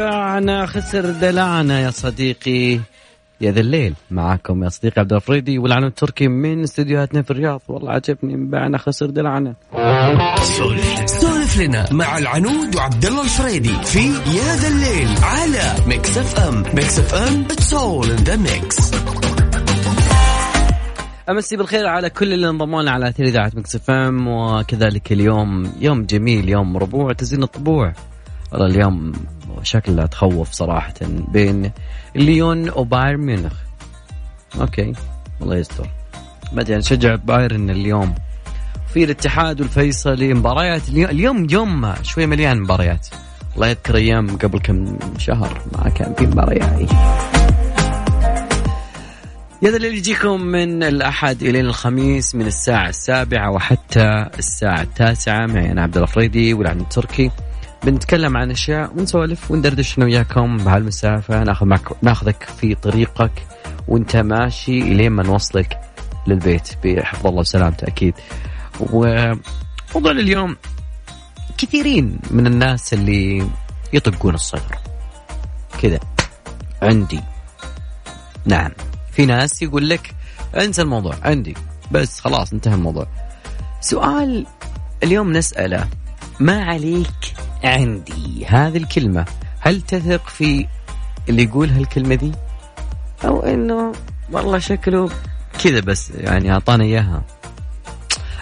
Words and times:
باعنا 0.00 0.66
خسر 0.66 1.10
دلعنا 1.10 1.80
يا 1.80 1.90
صديقي. 1.90 2.80
يا 3.40 3.52
ذا 3.52 3.60
الليل 3.60 3.94
معاكم 4.10 4.64
يا 4.64 4.68
صديقي 4.68 5.00
عبد 5.00 5.12
الفريدي 5.12 5.58
والعنود 5.58 5.86
التركي 5.86 6.28
من 6.28 6.62
استديوهاتنا 6.62 7.22
في 7.22 7.30
الرياض. 7.30 7.62
والله 7.68 7.92
عجبني 7.92 8.36
باعنا 8.36 8.78
خسر 8.78 9.06
دلعنا. 9.06 9.54
سولف 11.06 11.60
لنا 11.60 11.92
مع 11.92 12.18
العنود 12.18 12.76
وعبد 12.76 13.04
الله 13.04 13.22
الفريدي 13.22 13.72
في 13.84 13.98
يا 14.08 14.56
ذا 14.56 14.68
الليل 14.68 15.08
على 15.22 15.86
Mix 15.86 16.18
FM 16.18 16.62
Mix 16.74 16.98
FM 16.98 17.44
it's 17.50 17.74
all 17.74 18.10
in 18.10 18.16
the 18.16 18.36
mix 18.36 18.94
أمسي 21.30 21.56
بالخير 21.56 21.86
على 21.86 22.10
كل 22.10 22.32
اللي 22.32 22.48
انضموا 22.48 22.82
لنا 22.82 22.90
على 22.90 23.08
أثير 23.08 23.26
إذاعة 23.26 23.52
Mix 23.54 23.76
FM 23.76 24.28
وكذلك 24.28 25.12
اليوم 25.12 25.72
يوم 25.80 26.02
جميل 26.02 26.48
يوم 26.48 26.76
ربوع 26.76 27.12
تزين 27.12 27.42
الطبوع. 27.42 27.92
والله 28.52 28.66
اليوم 28.66 29.12
شكلها 29.62 30.06
تخوف 30.06 30.52
صراحة 30.52 30.94
بين 31.02 31.70
ليون 32.14 32.70
وبايرن 32.70 33.20
ميونخ. 33.20 33.52
okay 34.60 34.92
الله 35.42 35.56
يستر. 35.56 35.88
بعدين 36.52 36.78
نشجع 36.78 37.14
بايرن 37.14 37.70
اليوم 37.70 38.14
في 38.94 39.04
الاتحاد 39.04 39.60
والفيصلي. 39.60 40.34
مباريات 40.34 40.88
اليوم, 40.88 41.46
يوم 41.50 41.94
شوي 42.02 42.26
مليان 42.26 42.60
مباريات. 42.60 43.08
الله 43.54 43.66
يذكر 43.66 43.96
أيام 43.96 44.36
قبل 44.36 44.58
كم 44.58 44.98
شهر 45.18 45.62
ما 45.72 45.88
كان 45.88 46.14
في 46.14 46.26
مباريات. 46.26 46.92
هذا 49.64 49.76
اللي 49.76 49.96
يجيكم 49.96 50.40
من 50.40 50.82
الأحد 50.82 51.42
إلى 51.42 51.60
الخميس 51.60 52.34
من 52.34 52.46
الساعة 52.46 52.88
السابعة 52.88 53.50
وحتى 53.50 54.26
الساعة 54.38 54.82
التاسعة. 54.82 55.46
معي 55.46 55.72
أنا 55.72 55.82
عبد 55.82 55.96
الفريدي 55.96 56.54
والعنود 56.54 56.80
التركي. 56.80 57.30
بنتكلم 57.84 58.36
عن 58.36 58.50
أشياء 58.50 58.92
ونسولف 58.96 59.50
وندردش 59.50 59.98
أنا 59.98 60.06
وياكم 60.06 60.56
بهالمسافة. 60.56 61.44
ناخذ 61.44 61.66
معك 61.66 61.88
ناخذك 62.02 62.42
في 62.60 62.74
طريقك 62.74 63.46
وأنت 63.88 64.16
ماشي 64.16 64.78
إلين 64.78 65.12
ما 65.12 65.22
نوصلك 65.22 65.80
للبيت 66.26 66.68
بحفظ 66.84 67.26
الله 67.26 67.40
وسلامته 67.40 67.86
أكيد. 67.88 68.14
وموضوع 68.80 70.10
اليوم 70.10 70.56
كثيرين 71.58 72.18
من 72.30 72.46
الناس 72.46 72.94
اللي 72.94 73.50
يطقون 73.92 74.34
الصدر. 74.34 74.78
كذا. 75.82 76.00
عندي. 76.82 77.20
نعم. 78.44 78.70
في 79.12 79.26
ناس 79.26 79.62
يقول 79.62 79.88
لك 79.88 80.14
انسى 80.56 80.82
الموضوع 80.82 81.14
عندي. 81.22 81.54
بس 81.92 82.20
خلاص 82.20 82.52
انتهى 82.52 82.74
الموضوع. 82.74 83.06
سؤال 83.80 84.46
اليوم 85.02 85.32
نسأله 85.32 85.88
ما 86.40 86.64
عليك 86.64 87.34
عندي 87.64 88.46
هذه 88.46 88.76
الكلمة. 88.76 89.24
هل 89.60 89.80
تثق 89.80 90.28
في 90.28 90.66
اللي 91.28 91.42
يقول 91.42 91.70
هالكلمة 91.70 92.14
دي؟ 92.14 92.32
أو 93.24 93.40
إنه 93.40 93.92
والله 94.32 94.58
شكله 94.58 95.10
كذا 95.64 95.80
بس 95.80 96.10
يعني 96.10 96.52
أعطانا 96.52 96.84
إياها. 96.84 97.22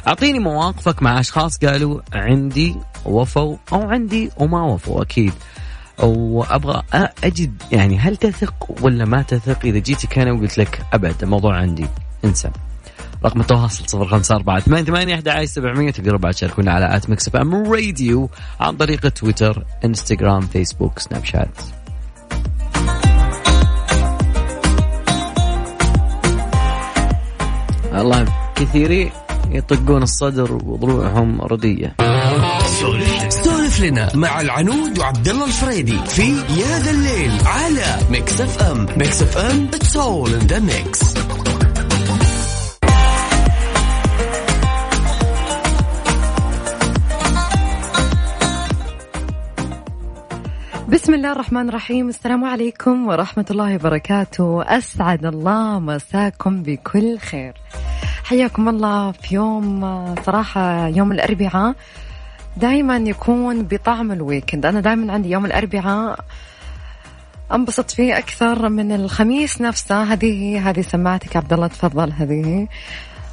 أعطيني 0.06 0.38
مواقفك 0.38 1.02
مع 1.02 1.20
أشخاص 1.20 1.58
قالوا 1.58 2.00
عندي 2.12 2.76
وفوا 3.04 3.56
أو 3.72 3.82
عندي 3.82 4.30
وما 4.36 4.62
وفوا 4.62 5.02
أكيد. 5.02 5.32
وأبغى 5.98 6.82
أجد 7.24 7.62
يعني 7.72 7.98
هل 7.98 8.16
تثق 8.16 8.54
ولا 8.82 9.04
ما 9.04 9.22
تثق؟ 9.22 9.58
إذا 9.64 9.78
جيتك 9.78 10.18
أنا 10.18 10.32
وقلت 10.32 10.58
لك 10.58 10.82
ابد 10.92 11.22
الموضوع 11.22 11.56
عندي. 11.56 11.86
انسى. 12.24 12.50
رقم 13.24 13.40
التواصل 13.40 13.88
صفر 13.88 14.06
خمسة 14.06 14.36
أربعة 14.36 14.60
ثمانية 14.60 14.84
ثمانية 14.84 15.14
أحد 15.14 15.44
سبعمية 15.44 15.90
تقدروا 15.90 16.18
بعد 16.18 16.34
تشاركونا 16.34 16.72
على 16.72 16.96
at 16.96 17.10
Mix 17.10 17.36
FM 17.36 17.72
Radio 17.72 18.30
عن 18.60 18.76
طريق 18.76 19.08
تويتر 19.08 19.64
إنستغرام 19.84 20.40
فيسبوك 20.40 20.98
سناب 20.98 21.24
شات. 21.24 21.48
الله 27.94 28.24
كثيرين 28.56 29.10
يطقون 29.50 30.02
الصدر 30.02 30.52
وضلوعهم 30.52 31.40
ردية. 31.42 31.94
سولف 33.28 33.80
لنا 33.80 34.16
مع 34.16 34.40
العنود 34.40 34.98
وعبد 34.98 35.28
الله 35.28 35.46
الفريدي 35.46 35.98
في 36.06 36.28
يا 36.32 36.78
ذا 36.78 36.90
الليل 36.90 37.32
على 37.46 37.98
Mix 38.10 38.40
FM. 38.40 38.86
Mix 38.96 39.22
FM 39.22 39.68
it's 39.74 39.96
all 39.96 40.34
in 40.34 40.46
the 40.46 40.58
mix 40.58 41.14
بسم 50.88 51.14
الله 51.14 51.32
الرحمن 51.32 51.68
الرحيم. 51.68 52.08
السلام 52.08 52.44
عليكم 52.44 53.08
ورحمة 53.08 53.44
الله 53.50 53.74
وبركاته. 53.74 54.62
أسعد 54.62 55.26
الله 55.26 55.78
مساكم 55.78 56.62
بكل 56.62 57.18
خير. 57.18 57.54
حياكم 58.24 58.68
الله 58.68 59.12
في 59.12 59.34
يوم 59.34 59.84
صراحة 60.24 60.88
يوم 60.88 61.12
الأربعاء 61.12 61.74
دائما 62.56 62.96
يكون 62.96 63.62
بطعم 63.62 64.12
الويكند. 64.12 64.66
أنا 64.66 64.80
دائما 64.80 65.12
عندي 65.12 65.30
يوم 65.30 65.46
الأربعاء 65.46 66.24
أنبسط 67.52 67.90
فيه 67.90 68.18
أكثر 68.18 68.68
من 68.68 68.92
الخميس 68.92 69.60
نفسه. 69.60 70.02
هذه 70.02 70.70
هذه 70.70 70.80
سماعتك 70.80 71.36
عبد 71.36 71.52
الله 71.52 71.66
تفضل. 71.66 72.12
هذه. 72.12 72.68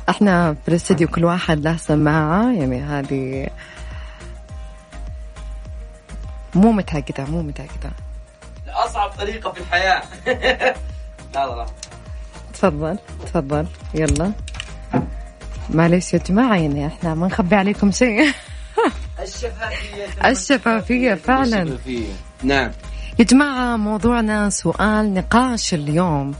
إحنا 0.09 0.53
في 0.53 0.67
الاستديو 0.67 1.07
كل 1.07 1.25
واحد 1.25 1.59
له 1.63 1.77
سماعة. 1.77 2.51
يعني 2.51 2.81
هذه 2.81 3.47
مو 6.55 6.71
متأكدة 6.71 7.25
مو 7.25 7.41
متأكدة 7.41 7.91
أصعب 8.67 9.09
طريقة 9.09 9.51
في 9.51 9.59
الحياة. 9.59 10.01
لا 11.35 11.45
لا 11.55 11.65
تفضل 12.53 12.97
تفضل. 13.25 13.65
يلا. 13.93 14.31
معليش 15.69 16.13
يا 16.13 16.19
جماعة 16.19 16.55
يعني 16.55 16.87
إحنا 16.87 17.13
ما 17.15 17.27
نخبي 17.27 17.55
عليكم 17.55 17.91
شيء. 17.91 18.21
الشفافية. 19.23 20.29
الشفافية 20.31 21.13
فعلا. 21.13 21.61
الشفافية. 21.61 22.07
نعم. 22.43 22.71
يا 23.19 23.23
جماعة 23.23 23.77
موضوعنا 23.77 24.49
سؤال 24.49 25.13
نقاش 25.13 25.73
اليوم. 25.73 26.35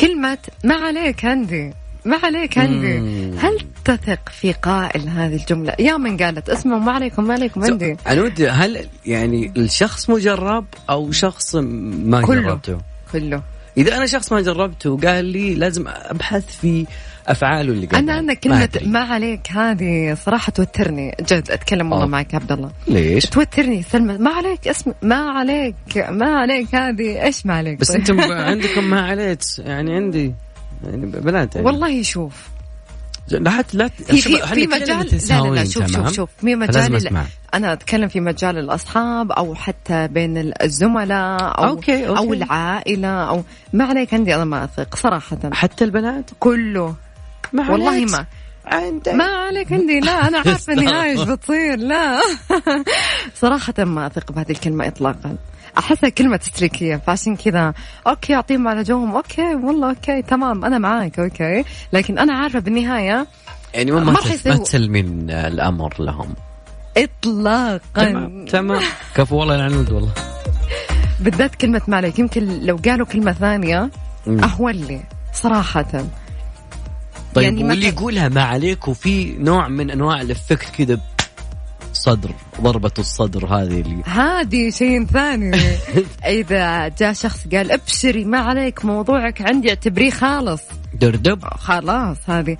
كلمة 0.00 0.38
ما 0.64 0.74
عليك 0.74 1.24
عندي 1.24 1.74
ما 2.04 2.20
عليك 2.24 2.58
عندي 2.58 2.98
مم. 3.00 3.38
هل 3.38 3.66
تثق 3.84 4.28
في 4.28 4.52
قائل 4.52 5.08
هذه 5.08 5.34
الجملة 5.36 5.74
يا 5.78 5.96
من 5.96 6.16
قالت 6.16 6.48
اسمه 6.48 6.78
ما 6.78 6.92
عليكم 6.92 7.24
ما 7.24 7.34
عليكم 7.34 7.64
عندي 7.64 7.96
عنود 8.06 8.42
هل 8.50 8.86
يعني 9.06 9.52
الشخص 9.56 10.10
مجرب 10.10 10.64
أو 10.90 11.12
شخص 11.12 11.54
ما 11.54 12.22
كله. 12.22 12.40
جربته؟ 12.42 12.78
كله 13.12 13.42
إذا 13.76 13.96
أنا 13.96 14.06
شخص 14.06 14.32
ما 14.32 14.40
جربته 14.40 14.90
وقال 14.90 15.24
لي 15.24 15.54
لازم 15.54 15.84
أبحث 15.88 16.56
في 16.60 16.86
أفعاله 17.26 17.72
اللي 17.72 17.86
قال 17.86 17.98
أنا 17.98 18.18
أنا 18.18 18.34
كلمة 18.34 18.68
ما 18.82 19.00
عليك 19.00 19.50
هذه 19.50 20.14
صراحة 20.14 20.52
توترني 20.52 21.16
جد 21.20 21.50
أتكلم 21.50 21.92
والله. 21.92 22.06
معك 22.06 22.34
عبد 22.34 22.52
الله 22.52 22.70
ليش؟ 22.88 23.26
توترني 23.26 23.82
سلمى 23.82 24.18
ما 24.18 24.30
عليك 24.30 24.68
اسم 24.68 24.92
ما 25.02 25.16
عليك 25.16 25.74
ما 26.08 26.26
عليك 26.26 26.74
هذه 26.74 27.22
إيش 27.24 27.46
ما 27.46 27.54
عليك 27.54 27.80
بس؟ 27.80 27.90
أنتم 27.90 28.20
عندكم 28.20 28.84
ما 28.84 29.00
عليك 29.00 29.38
يعني 29.58 29.94
عندي 29.94 30.34
يعني 30.84 31.06
بنات 31.06 31.54
يعني 31.54 31.66
والله 31.66 32.02
شوف 32.02 32.51
لا 33.32 33.64
لا 33.72 33.88
في 33.88 34.20
في, 34.20 34.36
في 34.36 34.66
مجال 34.66 35.20
لا 35.28 35.40
لا 35.40 35.48
لا 35.48 35.64
شوف 35.64 35.86
شوف 35.86 36.12
شوف 36.12 36.30
في 36.40 36.54
مجال. 36.56 37.26
أنا 37.54 37.72
أتكلم 37.72 38.08
في 38.08 38.20
مجال 38.20 38.58
الأصحاب 38.58 39.32
أو 39.32 39.54
حتى 39.54 40.08
بين 40.08 40.52
الزملاء 40.62 41.58
أو 41.58 41.64
okay، 41.64 42.08
okay. 42.08 42.18
أو 42.18 42.32
العائلة 42.32 43.08
أو 43.08 43.42
ما 43.72 43.84
عليك 43.84 44.14
عندي 44.14 44.34
أنا 44.34 44.44
ما 44.44 44.64
أثق 44.64 44.96
صراحة. 44.96 45.38
حتى 45.52 45.84
البنات؟ 45.84 46.30
كله. 46.40 46.94
ما 47.52 47.70
والله. 47.70 48.04
ما. 48.04 48.26
عندك. 48.66 49.14
ما 49.14 49.24
عليك 49.24 49.72
عندي 49.72 50.00
لا 50.00 50.28
أنا 50.28 50.38
عارفة 50.46 50.72
النهايه 50.72 51.10
إيش 51.10 51.28
بتصير 51.28 51.78
لا. 51.78 52.20
صراحة 53.42 53.74
ما 53.78 54.06
أثق 54.06 54.32
بهذه 54.32 54.50
الكلمة 54.50 54.86
اطلاقا. 54.86 55.36
احسها 55.78 56.08
كلمة 56.08 56.36
تسليكيه 56.36 56.96
فعشان 56.96 57.36
كذا. 57.36 57.74
okay 58.06 58.34
اعطيهم 58.34 58.68
على 58.68 58.82
جوهم. 58.82 59.14
okay 59.16 59.54
والله 59.54 59.88
okay 59.88 60.22
تمام 60.22 60.64
أنا 60.64 60.78
معاك 60.78 61.18
okay. 61.18 61.64
لكن 61.92 62.18
أنا 62.18 62.34
عارفة 62.34 62.58
بالنهاية 62.58 63.26
يعني 63.74 63.90
ما 63.90 64.00
ما 64.00 64.12
ما, 64.46 64.56
تسلمين 64.56 65.30
الأمر 65.30 65.94
لهم. 65.98 66.34
اطلاقا. 66.96 67.80
تمام 67.94 68.44
تمام. 68.44 68.82
كفو 69.14 69.36
والله 69.36 69.54
العنود 69.54 69.90
والله. 69.92 70.12
بالذات 71.20 71.54
كلمة 71.54 71.82
ما 71.88 71.96
عليك. 71.96 72.18
يمكن 72.18 72.66
لو 72.66 72.76
قالوا 72.84 73.06
كلمة 73.06 73.32
ثانية 73.32 73.90
مم. 74.26 74.44
أهون 74.44 74.72
لي 74.72 75.00
صراحة. 75.32 76.04
طيب 77.34 77.44
يعني 77.44 77.64
واللي 77.64 77.88
يقولها 77.88 78.28
ما 78.28 78.42
عليك 78.42 78.88
وفي 78.88 79.32
نوع 79.38 79.68
من 79.68 79.90
أنواع 79.90 80.20
الإفكت 80.20 80.70
كذا 80.78 81.00
صدر 82.02 82.30
ضربة 82.60 82.90
الصدر 82.98 83.46
هذه 83.46 83.80
اللي 83.80 84.02
هذه 84.04 84.70
شيء 84.70 85.04
ثاني. 85.06 85.56
إذا 86.40 86.88
جاء 86.88 87.12
شخص 87.12 87.46
قال 87.54 87.70
أبشري 87.72 88.24
ما 88.24 88.38
عليك 88.38 88.84
موضوعك 88.84 89.42
عندي 89.42 89.68
اعتبريه 89.68 90.10
خالص. 90.10 90.62
دردب. 91.00 91.44
خلاص 91.44 92.16
هذه 92.30 92.56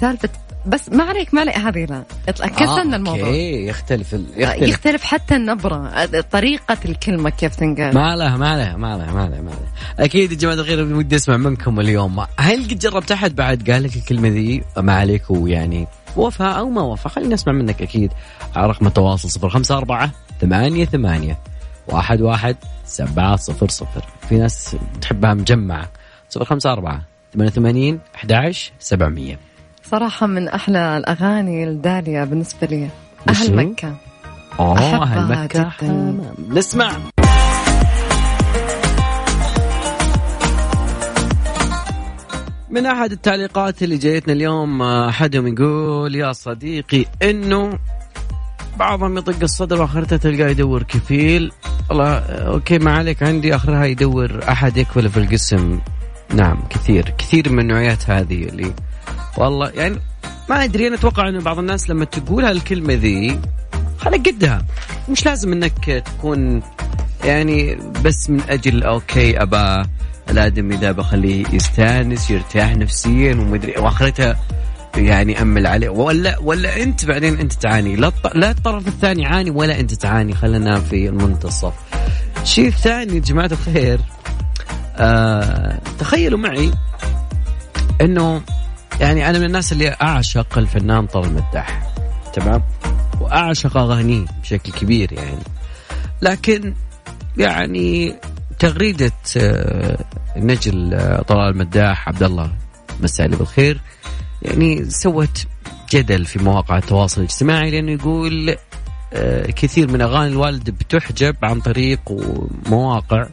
سالفه 0.00 0.28
بس 0.66 0.88
ما 0.88 1.04
عليك 1.04 1.34
ما 1.34 1.40
عليك 1.40 1.56
هذه 1.58 1.84
لا. 1.84 2.04
كسرنا 2.48 2.92
آه 2.94 2.96
الموضوع 2.96 3.26
أوكي 3.28 3.66
يختلف 3.66 4.14
ال- 4.14 4.26
يختلف. 4.36 4.68
يختلف 4.68 5.02
حتى 5.04 5.36
النبرة 5.36 6.04
طريقة 6.30 6.76
الكلمة 6.84 7.30
كيف 7.30 7.54
تنقال. 7.56 7.94
ما 7.94 8.16
لها 8.16 8.36
ما 8.36 8.56
لها 8.56 8.76
ما 8.76 8.96
لها 8.96 9.12
ما 9.12 9.28
لها 9.28 9.40
ما 9.40 9.50
لها 9.50 10.04
أكيد 10.04 10.32
يا 10.32 10.36
جماعة 10.36 10.54
الخير 10.54 10.82
ودي 10.94 11.16
أسمع 11.16 11.36
منكم 11.36 11.80
اليوم. 11.80 12.20
هل 12.38 12.64
قد 12.64 12.78
جربت 12.78 13.12
أحد 13.12 13.34
بعد 13.34 13.70
قال 13.70 13.82
لك 13.82 13.96
الكلمة 13.96 14.28
ذي 14.28 14.62
ما 14.76 14.94
عليك 14.94 15.30
ويعني 15.30 15.86
وفى 16.16 16.44
أو 16.44 16.70
ما 16.70 16.82
وفى 16.82 17.08
خلينا 17.08 17.34
نسمع 17.34 17.52
منك 17.52 17.82
أكيد. 17.82 18.12
على 18.56 18.66
رقم 18.66 18.86
التواصل 18.86 19.40
054 19.40 20.10
ثمانية 20.40 20.84
ثمانية 20.84 21.38
واحد 21.88 22.20
واحد 22.20 22.56
سبعة 22.84 23.36
صفر 23.36 23.68
صفر. 23.68 24.04
في 24.28 24.38
ناس 24.38 24.76
تحبها 25.00 25.34
مجمعة. 25.34 25.88
صفر 26.28 26.44
خمسة 26.44 26.72
أربعة 26.72 27.02
ثمانية 27.34 27.50
ثمانين 27.50 28.00
أحد 28.14 28.52
سبعمية. 28.78 29.38
صراحة 29.90 30.26
من 30.26 30.48
أحلى 30.48 30.96
الأغاني 30.96 31.64
الدالية 31.64 32.24
بالنسبة 32.24 32.66
لي؟ 32.66 32.88
أهل 33.28 33.56
مكة. 33.56 33.94
أوه 34.60 34.78
أهل 35.02 35.44
مكة. 35.44 35.72
جداً. 35.82 36.34
نسمع. 36.48 36.92
من 42.70 42.86
أحد 42.86 43.12
التعليقات 43.12 43.82
اللي 43.82 43.96
جايتنا 43.96 44.32
اليوم 44.32 44.82
آه، 44.82 45.08
احدهم 45.08 45.46
يقول 45.46 46.14
يا 46.14 46.32
صديقي 46.32 47.04
إنه 47.22 47.78
بعضهم 48.78 49.18
يطق 49.18 49.42
الصدر 49.42 49.80
واخرته 49.80 50.16
تلقاه 50.16 50.48
يدور 50.48 50.82
كفيل. 50.82 51.52
والله 51.90 52.06
آه، 52.06 52.52
okay 52.52 52.78
ما 52.78 52.92
عليك 52.92 53.22
عندي 53.22 53.56
أخرها 53.56 53.84
يدور 53.84 54.40
أحد 54.48 54.76
يكفل 54.76 55.08
في 55.08 55.16
القسم. 55.16 55.80
نعم 56.34 56.62
كثير 56.70 57.14
كثير 57.18 57.52
من 57.52 57.58
النوعيات 57.58 58.10
هذه 58.10 58.44
اللي 58.44 58.72
والله 59.38 59.70
يعني 59.70 59.98
ما 60.50 60.64
أدري 60.64 60.86
أنا 60.86 60.94
أتوقع 60.96 61.28
إنه 61.28 61.40
بعض 61.40 61.58
الناس 61.58 61.90
لما 61.90 62.04
تقول 62.04 62.44
هالكلمة 62.44 62.94
ذي 62.94 63.40
خليك 63.98 64.28
قدها. 64.28 64.66
مش 65.08 65.26
لازم 65.26 65.52
إنك 65.52 66.02
تكون 66.06 66.62
يعني 67.24 67.78
بس 68.04 68.30
من 68.30 68.40
أجل 68.48 68.82
okay 68.82 69.42
ابى 69.42 69.88
الآدمي 70.30 70.76
ذا 70.76 70.92
بخليه 70.92 71.44
يستانس 71.52 72.30
يرتاح 72.30 72.76
نفسيا 72.76 73.34
ومدري 73.34 73.72
واخرتها 73.78 74.36
يعني 74.96 75.42
أمل 75.42 75.66
عليه. 75.66 75.88
ولا 75.88 76.38
ولا 76.38 76.82
أنت 76.82 77.04
بعدين 77.04 77.38
أنت 77.38 77.52
تعاني. 77.52 77.96
لا 77.96 78.12
لا 78.34 78.50
الطرف 78.50 78.88
الثاني 78.88 79.22
يعاني 79.22 79.50
ولا 79.50 79.80
أنت 79.80 79.94
تعاني. 79.94 80.34
خلينا 80.34 80.80
في 80.80 81.08
المنتصف. 81.08 81.72
الشيء 82.42 82.68
الثاني 82.68 83.14
يا 83.14 83.20
جماعة 83.20 83.50
الخير 83.52 84.00
آه 84.96 85.78
تخيلوا 85.98 86.38
معي 86.38 86.70
إنه 88.00 88.42
يعني 89.00 89.30
أنا 89.30 89.38
من 89.38 89.44
الناس 89.44 89.72
اللي 89.72 89.96
أعشق 90.02 90.58
الفنان 90.58 91.06
طارق 91.06 91.26
المداح. 91.26 91.94
تمام؟ 92.34 92.62
وأعشق 93.20 93.76
أغانيه 93.76 94.24
بشكل 94.42 94.72
كبير 94.72 95.12
يعني. 95.12 95.42
لكن 96.22 96.74
يعني 97.38 98.14
تغريدة 98.58 99.12
آه، 100.36 100.40
نجل 100.40 100.94
آه، 100.94 101.22
طلال 101.22 101.50
المداح 101.50 102.08
عبد 102.08 102.22
الله 102.22 102.52
مساء 103.00 103.26
عليه 103.26 103.36
بالخير 103.36 103.80
يعني 104.42 104.90
سوت 104.90 105.46
جدل 105.90 106.24
في 106.24 106.38
مواقع 106.38 106.78
التواصل 106.78 107.20
الاجتماعي 107.20 107.70
لأنه 107.70 107.92
يقول 107.92 108.56
آه، 109.12 109.50
كثير 109.50 109.90
من 109.90 110.00
أغاني 110.00 110.32
الوالد 110.32 110.70
بتحجب 110.70 111.36
عن 111.42 111.60
طريق 111.60 112.00
مواقع 112.66 113.26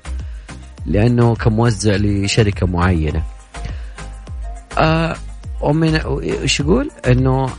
لأنه 0.85 1.35
كموزع 1.35 1.95
لشركة 1.95 2.67
معينة. 2.67 3.23
آه 4.77 5.15
ومن 5.61 5.95
إيش 5.95 6.59
يقول؟ 6.59 6.91
إنه 7.07 7.49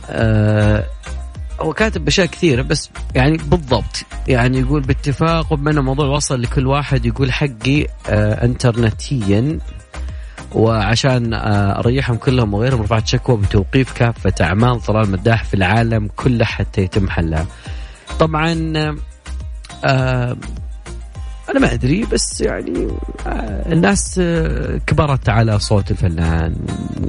هو 1.59 1.73
كاتب 1.73 2.07
اشياء 2.07 2.27
كثيرة 2.27 2.61
بس 2.61 2.89
يعني 3.15 3.37
بالضبط 3.37 4.05
يعني 4.27 4.59
يقول 4.59 4.81
باتفاق 4.81 5.53
وبما 5.53 5.71
الموضوع 5.71 6.05
وصل 6.07 6.41
لكل 6.41 6.67
واحد 6.67 7.05
يقول 7.05 7.31
حقي 7.31 7.87
آه 8.09 8.45
انترنتيا 8.45 9.59
وعشان 10.51 11.33
آه 11.33 11.79
أريحهم 11.79 12.17
كلهم 12.17 12.53
وغيرهم 12.53 12.81
رفعت 12.81 13.07
شكوى 13.07 13.37
بتوقيف 13.37 13.93
كافة 13.93 14.33
أعمال 14.41 14.81
طلال 14.81 15.11
مداح 15.11 15.43
في 15.43 15.53
العالم 15.53 16.09
كله 16.15 16.45
حتى 16.45 16.81
يتم 16.81 17.09
حلها. 17.09 17.45
طبعا 18.19 18.73
آه 19.85 20.37
أنا 21.49 21.59
ما 21.59 21.73
أدري 21.73 22.05
بس 22.05 22.41
يعني 22.41 22.87
آه 23.27 23.73
الناس 23.73 24.19
آه 24.19 24.77
كبرت 24.87 25.29
على 25.29 25.59
صوت 25.59 25.91
الفنان 25.91 26.55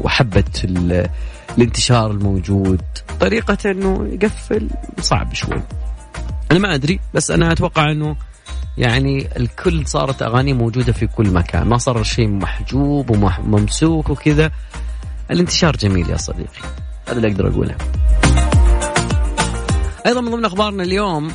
وحبت 0.03 0.65
الانتشار 1.59 2.11
الموجود. 2.11 2.83
طريقة 3.21 3.71
إنه 3.71 4.09
يقفل 4.13 4.69
صعب 5.01 5.35
شوي. 5.35 5.63
أنا 6.51 6.59
ما 6.59 6.75
أدري 6.75 7.01
بس 7.15 7.31
أنا 7.31 7.53
أتوقع 7.53 7.91
إنه 7.91 8.17
يعني 8.79 9.29
الكل 9.37 9.87
صارت 9.87 10.23
أغاني 10.23 10.53
موجودة 10.53 10.93
في 10.93 11.07
كل 11.07 11.31
مكان. 11.31 11.67
ما 11.67 11.79
صار 11.79 12.03
شيء 12.03 12.29
محجوب 12.29 13.11
وممسوك 13.11 14.11
وكذا. 14.11 14.51
الانتشار 15.31 15.77
جميل 15.77 16.11
يا 16.11 16.17
صديقي. 16.17 16.61
هذا 17.09 17.17
اللي 17.17 17.29
أقدر 17.29 17.49
أقوله. 17.49 17.77
أيضا 20.07 20.21
من 20.21 20.31
ضمن 20.31 20.45
أخبارنا 20.45 20.83
اليوم 20.83 21.33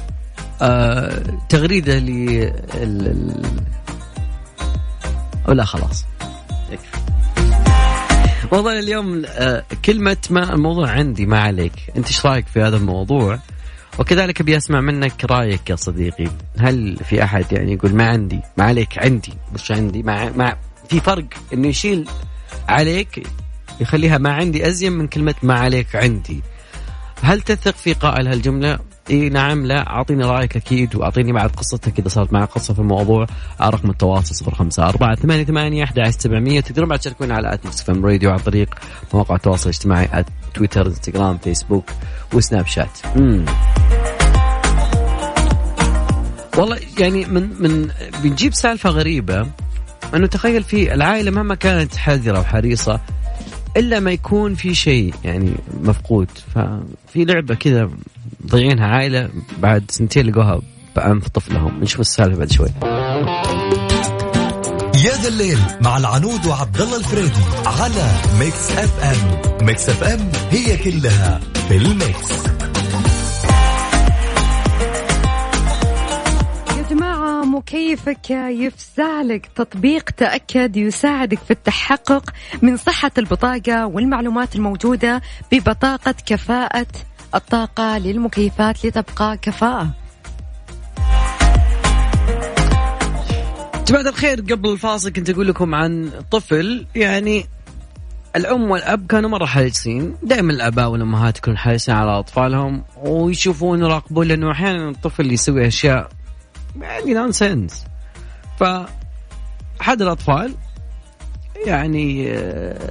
آه 0.62 1.23
تغريدة 1.50 2.00
ل 2.00 2.09
ال... 2.09 3.07
ال... 3.07 3.41
أو 5.47 5.53
لا 5.53 5.65
خلاص. 5.65 6.06
موضوعنا 8.51 8.80
اليوم 8.80 9.24
آه 9.25 9.63
كلمة 9.86 10.18
ما 10.30 10.53
الموضوع 10.53 10.89
عندي 10.89 11.25
ما 11.25 11.39
عليك. 11.39 11.74
أنت 11.98 12.07
إيش 12.07 12.25
رأيك 12.25 12.48
في 12.48 12.62
هذا 12.62 12.77
الموضوع؟ 12.77 13.39
وكذلك 14.00 14.42
أبي 14.42 14.57
أسمع 14.57 14.81
منك 14.81 15.25
رأيك 15.25 15.69
يا 15.69 15.75
صديقي. 15.75 16.27
هل 16.59 16.98
في 17.09 17.24
أحد 17.24 17.51
يعني 17.51 17.74
يقول 17.74 17.94
ما 17.94 18.07
عندي 18.07 18.39
ما 18.57 18.63
عليك 18.63 18.98
عندي؟ 18.98 19.33
مش 19.53 19.71
عندي 19.71 20.03
مع, 20.03 20.30
مع 20.30 20.57
في 20.89 21.00
فرق 21.00 21.25
إنه 21.53 21.68
يشيل 21.68 22.07
عليك 22.69 23.27
يخليها 23.80 24.18
ما 24.18 24.33
عندي 24.33 24.68
أزين 24.68 24.92
من 24.92 25.07
كلمة 25.07 25.36
ما 25.44 25.54
عليك 25.54 25.95
عندي. 25.95 26.42
هل 27.21 27.42
تثق 27.42 27.75
في 27.75 27.94
قائل 27.94 28.27
هالجملة؟ 28.27 28.80
إي 29.12 29.30
نعم 29.30 29.66
لا 29.66 29.90
أعطيني 29.90 30.24
رأيك 30.24 30.56
أكيد 30.56 30.96
وأعطيني 30.96 31.31
بعد 31.31 31.50
قصتك 31.50 32.00
إذا 32.00 32.08
صارت 32.08 32.34
معك 32.34 32.50
قصة 32.50 32.74
في 32.74 32.80
الموضوع. 32.80 33.28
رقم 33.62 33.90
التواصل 33.90 34.52
05 34.52 34.90
4 34.90 35.16
8 35.16 35.44
8 35.44 35.84
11 35.84 36.19
700 36.19 36.60
تقدرون 36.60 36.90
بعد 36.90 37.00
تشاركونا 37.00 37.36
على 37.36 37.54
آت 37.54 37.68
فم 37.68 38.06
راديو 38.06 38.31
عن 38.31 38.38
طريق 38.38 38.75
مواقع 39.13 39.36
التواصل 39.36 39.69
الاجتماعي 39.69 40.10
آت 40.13 40.25
تويتر 40.54 40.88
إنستغرام 40.88 41.38
فيسبوك 41.38 41.86
وسناب 42.34 42.68
شات. 42.68 43.00
مم. 43.16 43.46
والله 46.57 46.80
يعني 47.00 47.25
من 47.25 47.50
من 47.60 47.90
بنجيب 48.24 48.54
سالفة 48.54 48.90
غريبة 48.90 49.48
أنه 50.16 50.28
تخيل 50.28 50.64
في 50.64 50.94
العائلة 50.94 51.31
مهما 51.31 51.56
كانت 51.56 51.95
حذرة 51.95 52.40
وحريصة 52.40 53.00
إلا 53.78 54.00
ما 54.00 54.12
يكون 54.12 54.56
في 54.56 54.74
شيء 54.74 55.14
يعني 55.24 55.52
مفقود. 55.83 56.30
ففي 56.56 57.26
لعبة 57.26 57.56
كذا 57.56 57.90
ضيعينها 58.48 58.88
عائلة 58.88 59.30
بعد 59.57 59.92
سنتين 59.92 60.26
لقوها 60.26 60.62
بأنف 60.95 61.28
طفلهم. 61.28 61.80
نشوف 61.80 62.00
السالفة 62.00 62.38
بعد 62.38 62.52
شوي. 62.52 62.69
يا 65.06 65.16
ذا 65.21 65.28
الليل 65.28 65.60
مع 65.81 65.98
العنود 65.98 66.45
وعبد 66.45 66.81
الله 66.81 66.98
الفريدي 66.98 67.42
على 67.66 68.12
Mix 68.40 68.71
FM. 68.71 69.66
Mix 69.66 69.90
FM 69.90 70.31
هي 70.52 70.78
كلها 70.78 71.40
في 71.68 71.78
ال 71.78 71.88
mix. 71.88 72.31
يا 76.78 76.83
جماعة 76.90 77.45
مكيفك 77.45 78.30
يفزع 78.31 79.21
لك 79.21 79.50
تطبيق 79.56 80.10
تأكد 80.10 80.78
يساعدك 80.78 81.40
في 81.40 81.52
التحقق 81.52 82.30
من 82.62 82.78
صحة 82.78 83.12
البطاقة 83.18 83.86
والمعلومات 83.86 84.56
الموجودة 84.56 85.21
ببطاقة 85.52 86.16
كفاءة 86.26 86.88
الطاقة 87.35 87.97
للمكيفات 87.97 88.85
لتبقى 88.85 89.38
كفاءة. 89.38 89.90
جماعة 93.88 94.09
الخير 94.09 94.42
قبل 94.42 94.69
الفاصل 94.69 95.09
كنت 95.09 95.30
أقول 95.30 95.47
لكم 95.47 95.76
عن 95.76 96.11
طفل 96.31 96.85
يعني 96.95 97.45
الأم 98.35 98.71
والأب 98.71 99.07
كانوا 99.07 99.30
مرة 99.30 99.45
حريصين. 99.45 100.16
دائما 100.23 100.54
الآباء 100.54 100.90
والأمهات 100.90 101.38
يكونوا 101.38 101.57
حريصين 101.57 101.95
على 101.95 102.19
أطفالهم 102.19 102.83
ويشوفون 103.04 103.83
ويراقبون 103.83 104.28
لأنه 104.28 104.52
أحيانا 104.52 104.90
الطفل 104.90 105.31
يسوي 105.31 105.68
أشياء 105.68 106.09
يعني 106.81 107.14
نونسنس 107.14 107.85
ف 108.59 108.64
أحد 109.81 110.02
الأطفال 110.02 110.54
يعني 111.66 112.31
آه، 112.31 112.90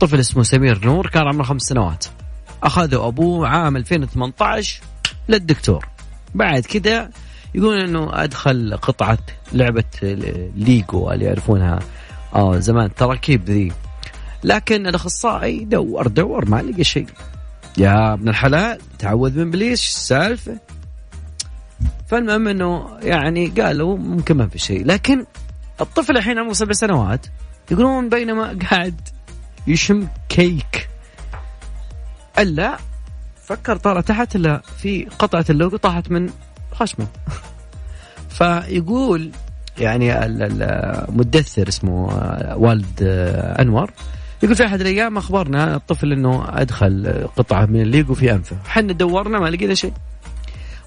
طفل 0.00 0.20
اسمه 0.20 0.42
سمير 0.42 0.84
نور 0.86 1.06
كان 1.06 1.26
عمره 1.28 1.42
خمس 1.42 1.62
سنوات. 1.62 2.06
أخذه 2.62 3.06
أبوه 3.06 3.48
عام 3.48 3.76
2018 3.76 4.80
للدكتور. 5.28 5.86
بعد 6.34 6.62
كده 6.62 7.10
يقول 7.54 7.80
إنه 7.80 8.22
أدخل 8.24 8.76
قطعة 8.82 9.18
لعبة 9.52 9.84
ليجو 10.56 11.10
اللي 11.10 11.24
يعرفونها 11.24 11.78
آه 12.34 12.58
زمان 12.58 12.94
تراكيب 12.94 13.44
ذي. 13.50 13.72
لكن 14.44 14.86
الأخصائي 14.86 15.64
دور 15.64 16.06
دور 16.06 16.48
ما 16.48 16.62
لقى 16.62 16.84
شيء. 16.84 17.06
يا 17.78 18.12
ابن 18.12 18.28
الحلال 18.28 18.78
تعوذ 18.98 19.38
من 19.38 19.46
ابليس 19.46 19.88
السالفة. 19.88 20.58
فالمهم 22.06 22.48
إنه 22.48 22.98
يعني 23.02 23.46
قالوا 23.46 23.98
ممكن 23.98 24.36
ما 24.36 24.48
في 24.48 24.58
شيء. 24.58 24.86
لكن 24.86 25.24
الطفل 25.80 26.16
الحين 26.16 26.38
عمره 26.38 26.52
سبع 26.52 26.72
سنوات 26.72 27.26
يقولون 27.70 28.08
بينما 28.08 28.58
قاعد 28.70 29.00
يشم 29.66 30.08
كيك. 30.28 30.88
ألا 32.38 32.78
فكر 33.44 33.76
طالع 33.76 34.00
تحت 34.00 34.36
إلا 34.36 34.62
في 34.78 35.06
قطعة 35.18 35.44
اللوجو 35.50 35.76
طاحت 35.76 36.10
من 36.10 36.30
خشمه 36.72 37.06
فيقول 38.38 39.30
يعني 39.78 40.26
المدثر 40.26 41.68
اسمه 41.68 42.12
آه، 42.12 42.56
والد 42.56 43.02
آه، 43.02 43.62
أنور 43.62 43.90
يقول 44.42 44.56
في 44.56 44.66
أحد 44.66 44.80
الأيام 44.80 45.16
أخبرنا 45.16 45.76
الطفل 45.76 46.12
إنه 46.12 46.44
أدخل 46.48 47.26
قطعة 47.36 47.66
من 47.66 47.80
الليجو 47.80 48.14
في 48.14 48.32
أنفه، 48.32 48.56
إحنا 48.66 48.92
دورنا 48.92 49.38
ما 49.38 49.48
لقينا 49.48 49.74
شيء. 49.74 49.92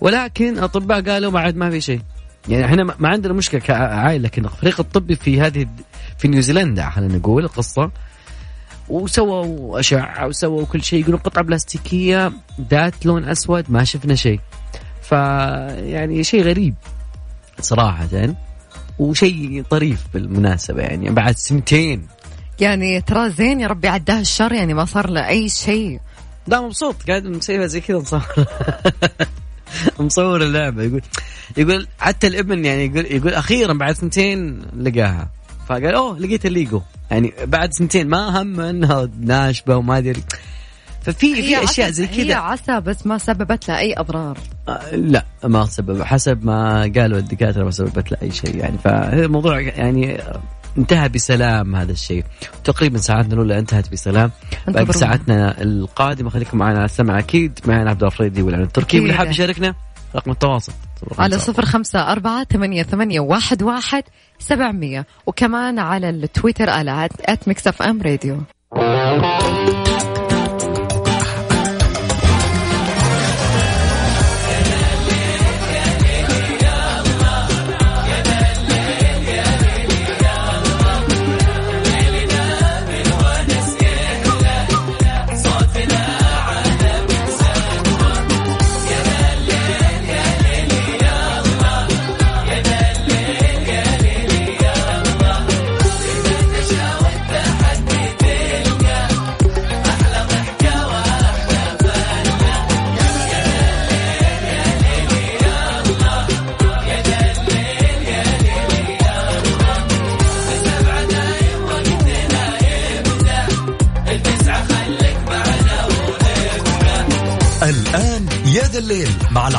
ولكن 0.01 0.57
الاطباء 0.57 1.01
قالوا 1.01 1.31
بعد 1.31 1.55
ما 1.55 1.69
في 1.69 1.81
شيء. 1.81 2.01
يعني 2.50 2.65
إحنا 2.65 2.83
ما 3.00 3.09
عندنا 3.09 3.33
مشكلة 3.33 3.62
كعائلة 3.62 4.23
لكن 4.23 4.45
الفريق 4.45 4.79
الطبي 4.79 5.15
في 5.15 5.41
هذه 5.41 5.67
في 6.17 6.27
نيوزيلندا 6.27 6.89
خلينا 6.89 7.17
نقول 7.17 7.43
القصة 7.43 7.91
وسووا 8.90 9.80
أشعة 9.80 10.28
وسووا 10.28 10.66
كل 10.66 10.84
شيء. 10.84 11.00
يقولون 11.02 11.20
قطعة 11.20 11.44
بلاستيكية 11.44 12.32
ذات 12.70 13.06
لون 13.06 13.24
أسود 13.30 13.66
ما 13.70 13.84
شفنا 13.84 14.16
شيء. 14.16 14.40
فيعني 15.02 16.24
شيء 16.24 16.44
غريب 16.44 16.75
صراحة. 17.60 18.36
وشيء 19.00 19.63
طريف 19.70 20.04
بالمناسبة 20.13 20.82
يعني 20.82 21.10
بعد 21.10 21.36
سنتين. 21.38 22.08
يعني 22.60 23.02
ترى 23.02 23.30
زين 23.30 23.60
يا 23.60 23.68
ربي 23.68 23.88
عداه 23.88 24.20
الشر 24.20 24.54
يعني 24.54 24.74
ما 24.74 24.86
صار 24.86 25.10
له 25.10 25.28
أي 25.28 25.50
شيء. 25.50 26.00
لا 26.48 26.62
مبسوط. 26.62 26.96
قاعد 27.08 27.24
مسويها 27.24 27.68
زي 27.68 27.82
كذا 27.82 27.98
مصور. 27.98 28.22
مصور 30.00 30.42
اللعبة. 30.42 30.84
يقول 30.84 31.02
يقول 31.58 31.88
حتى 32.00 32.28
الابن 32.28 32.66
يعني 32.66 32.86
يقول 32.86 33.06
يقول 33.06 33.34
أخيرا 33.34 33.74
بعد 33.74 33.96
سنتين 33.96 34.62
لقاها. 34.78 35.30
فقال 35.67 35.96
أوه 35.96 36.20
لقيت 36.20 36.46
الليجو. 36.46 36.82
يعني 37.12 37.34
بعد 37.43 37.74
سنتين 37.74 38.08
ما 38.08 38.41
هم 38.41 38.60
انها 38.60 39.10
ناشبة 39.20 39.75
وما 39.75 39.98
أدري. 39.98 40.24
ففي 41.01 41.36
في 41.36 41.63
أشياء 41.63 41.89
زي 41.89 42.08
كذا. 42.08 42.24
هي 42.24 42.34
عسى 42.34 42.79
بس 42.79 43.08
ما 43.08 43.17
سببت 43.17 43.67
له 43.67 43.77
أي 43.77 43.93
أضرار. 43.98 44.38
آه 44.67 44.96
لا 44.96 45.25
ما 45.43 45.65
سبب. 45.65 46.01
حسب 46.01 46.46
ما 46.46 46.82
قالوا 46.82 47.20
الدكاترة 47.20 47.63
ما 47.63 47.72
سببت 47.72 48.12
له 48.12 48.17
أي 48.22 48.32
شيء 48.32 48.55
يعني. 48.55 48.77
فالموضوع 48.77 49.60
يعني 49.60 50.22
انتهى 50.77 51.10
بسلام 51.10 51.75
هذا 51.75 51.91
الشيء. 51.91 52.24
تقريبا 52.63 52.98
ساعتنا 52.98 53.34
الأولى 53.34 53.60
انتهت 53.60 53.91
بسلام. 53.91 54.32
باقي 54.67 54.93
ساعتنا 54.93 55.62
القادمة. 55.62 56.29
خليكم 56.29 56.58
معنا 56.58 56.77
على 56.77 56.86
السمع. 56.86 57.20
أكيد 57.20 57.60
معنا 57.65 57.89
عبد 57.89 58.03
الفريدي 58.03 58.41
والعلم 58.41 58.63
التركي. 58.63 59.00
واللي 59.00 59.13
حاب 59.13 59.29
يشاركنا 59.29 59.75
رقم 60.15 60.32
التواصل. 60.32 60.74
على 61.20 61.39
صفر 61.39 61.65
خمسة 61.65 62.12
أربعة 62.12 62.43
ثمانية, 62.43 62.84
ثمانية 62.84 63.20
واحد, 63.20 63.63
واحد. 63.63 64.03
سبعمية. 64.43 65.05
وكمان 65.27 65.79
على 65.79 66.09
التويتر 66.09 66.69
على 66.69 67.09
at 67.22 67.48
Mix 67.48 67.67
FM 67.67 68.01
Radio 68.01 68.38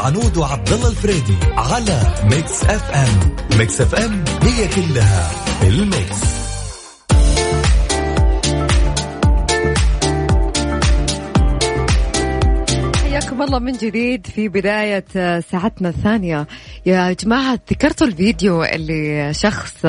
مع 0.04 0.11
العنود 0.11 0.37
وعبد 0.37 0.73
الله 0.73 0.88
الفريدي 0.88 1.37
على 1.56 2.00
Mix 2.25 2.64
FM. 2.64 3.37
Mix 3.58 3.80
FM 3.80 4.25
هي 4.42 4.68
كلها 4.68 5.30
ال 5.62 5.73
mix. 5.73 6.16
حياكم 13.02 13.42
الله 13.42 13.58
من 13.58 13.73
جديد 13.73 14.26
في 14.26 14.49
بداية 14.49 15.04
ساعتنا 15.40 15.88
الثانية. 15.88 16.46
يا 16.87 17.12
جماعة 17.12 17.58
ذكرتوا 17.70 18.06
الفيديو 18.06 18.64
اللي 18.64 19.34
شخص 19.34 19.87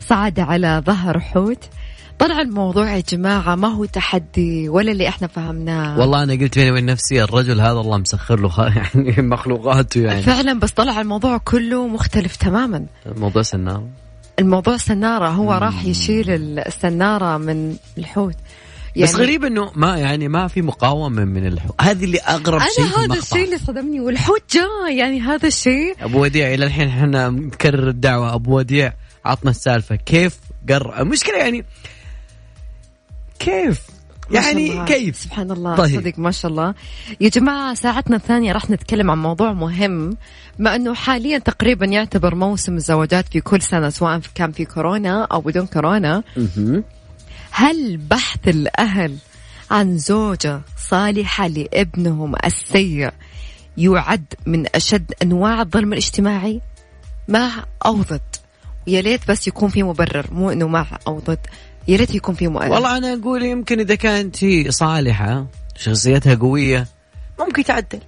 صعد 0.00 0.40
على 0.40 0.82
ظهر 0.86 1.20
حوت؟ 1.20 1.68
طلع 2.18 2.40
الموضوع 2.40 2.96
يا 2.96 3.02
جماعة 3.08 3.54
ما 3.54 3.68
هو 3.68 3.84
تحدي 3.84 4.68
ولا 4.68 4.92
اللي 4.92 5.08
إحنا 5.08 5.28
فهمناه. 5.28 5.98
والله 6.00 6.22
أنا 6.22 6.32
قلت 6.32 6.58
بيني 6.58 6.70
وبين 6.70 6.86
نفسي 6.86 7.22
الرجل 7.22 7.60
هذا 7.60 7.80
الله 7.80 7.98
مسخر 7.98 8.40
له 8.40 8.52
يعني 8.76 9.22
مخلوقاته 9.22 10.00
يعني. 10.00 10.22
فعلا 10.22 10.58
بس 10.58 10.70
طلع 10.70 11.00
الموضوع 11.00 11.38
كله 11.38 11.86
مختلف 11.88 12.36
تماما. 12.36 12.86
الموضوع 13.06 13.42
سنارة 13.42 13.88
الموضوع 14.38 14.76
سنارة 14.76 15.28
هو 15.28 15.44
مم. 15.44 15.50
راح 15.50 15.84
يشيل 15.84 16.30
السنارة 16.58 17.36
من 17.36 17.76
الحوت. 17.98 18.36
يعني 18.96 19.12
بس 19.12 19.18
غريب 19.18 19.44
إنه 19.44 19.72
ما 19.74 19.98
يعني 19.98 20.28
ما 20.28 20.48
في 20.48 20.62
مقاومة 20.62 21.24
من 21.24 21.46
الحوت. 21.46 21.74
هذه 21.80 22.04
اللي 22.04 22.18
أغرب 22.18 22.60
شيء 22.60 22.84
أنا 22.84 23.04
هذا 23.04 23.18
الشيء 23.18 23.44
اللي 23.44 23.58
صدمني 23.58 24.00
والحوت 24.00 24.42
جاء 24.54 24.96
يعني 24.96 25.20
هذا 25.20 25.48
الشيء. 25.48 25.94
أبو 26.00 26.22
وديع 26.22 26.54
إلى 26.54 26.66
الحين 26.66 26.88
إحنا 26.88 27.28
نكرر 27.28 27.88
الدعوة. 27.88 28.34
أبو 28.34 28.58
وديع 28.58 28.92
عطنا 29.24 29.50
السالفة. 29.50 29.96
كيف 29.96 30.38
قر 30.68 31.00
المشكلة 31.00 31.36
يعني 31.36 31.64
كيف؟ 33.38 33.82
يعني 34.30 34.84
كيف؟ 34.84 35.16
سبحان 35.16 35.50
الله 35.50 35.76
طيب. 35.76 36.00
صدق 36.00 36.18
ما 36.18 36.30
شاء 36.30 36.50
الله. 36.50 36.74
يا 37.20 37.28
جماعة 37.28 37.74
ساعتنا 37.74 38.16
الثانية 38.16 38.52
راح 38.52 38.70
نتكلم 38.70 39.10
عن 39.10 39.18
موضوع 39.18 39.52
مهم. 39.52 40.16
ما 40.58 40.76
أنه 40.76 40.94
حاليا 40.94 41.38
تقريبا 41.38 41.86
يعتبر 41.86 42.34
موسم 42.34 42.76
الزواجات 42.76 43.28
في 43.28 43.40
كل 43.40 43.62
سنة 43.62 43.88
سواء 43.88 44.20
كان 44.34 44.52
في 44.52 44.64
كورونا 44.64 45.24
أو 45.24 45.40
بدون 45.40 45.66
كورونا. 45.66 46.22
هل 47.50 47.96
بحث 47.96 48.48
الأهل 48.48 49.16
عن 49.70 49.98
زوجة 49.98 50.60
صالحة 50.88 51.46
لابنهم 51.46 52.34
السيء 52.44 53.10
يعد 53.76 54.24
من 54.46 54.66
أشد 54.74 55.12
أنواع 55.22 55.60
الظلم 55.60 55.92
الاجتماعي؟ 55.92 56.60
مع 57.28 57.50
أو 57.86 57.96
ضد. 58.02 58.20
يا 58.86 59.02
ليت 59.02 59.30
بس 59.30 59.48
يكون 59.48 59.68
في 59.68 59.82
مبرر 59.82 60.26
مو 60.32 60.50
إنه 60.50 60.68
مع 60.68 60.86
أو 61.06 61.18
ضد. 61.18 61.38
يا 61.88 61.96
ريت 61.96 62.14
يكون 62.14 62.34
في 62.34 62.48
مؤلف 62.48 62.70
والله 62.70 62.96
أنا 62.96 63.12
أقول 63.12 63.42
يمكن 63.42 63.80
إذا 63.80 63.94
كانت 63.94 64.44
هي 64.44 64.70
صالحة 64.70 65.46
شخصيتها 65.76 66.34
قوية. 66.34 66.86
ممكن 67.38 67.64
تعدل. 67.64 68.00